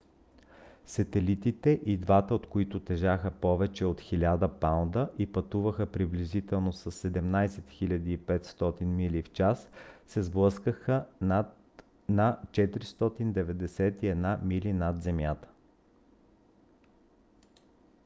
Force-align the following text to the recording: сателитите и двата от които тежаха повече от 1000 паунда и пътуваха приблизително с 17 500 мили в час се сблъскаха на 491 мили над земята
сателитите 0.85 1.81
и 1.85 1.97
двата 1.97 2.35
от 2.35 2.47
които 2.49 2.79
тежаха 2.79 3.31
повече 3.31 3.85
от 3.85 4.01
1000 4.01 4.47
паунда 4.47 5.11
и 5.17 5.31
пътуваха 5.31 5.91
приблизително 5.91 6.73
с 6.73 6.91
17 6.91 7.47
500 8.41 8.83
мили 8.83 9.21
в 9.23 9.29
час 9.31 9.69
се 10.07 10.23
сблъскаха 10.23 11.05
на 12.09 12.39
491 12.47 14.43
мили 14.43 14.73
над 14.73 15.01
земята 15.03 15.47